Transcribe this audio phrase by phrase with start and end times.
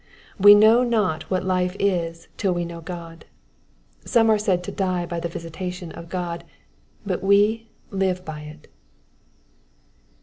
[0.39, 3.25] We know not what life is till we know God.
[4.03, 6.43] Some are said to die by the visitation of God,
[7.05, 8.67] but we live by it.